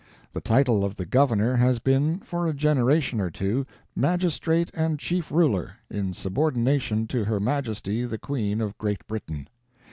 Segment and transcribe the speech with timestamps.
[0.33, 5.31] The title of the governor has been, for a generation or two, "Magistrate and Chief
[5.31, 9.47] Ruler, in subordination to her Majesty the Queen of Great Britain."